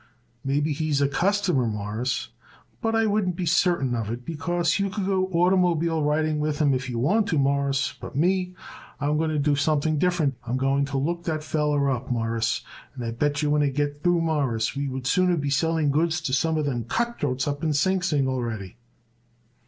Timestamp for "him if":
6.57-6.89